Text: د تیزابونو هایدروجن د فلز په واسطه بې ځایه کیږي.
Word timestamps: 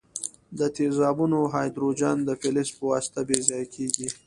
د 0.59 0.61
تیزابونو 0.77 1.39
هایدروجن 1.53 2.17
د 2.23 2.29
فلز 2.41 2.67
په 2.77 2.83
واسطه 2.91 3.19
بې 3.27 3.37
ځایه 3.49 3.67
کیږي. 3.75 4.07